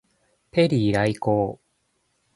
[0.49, 1.59] ペリー来航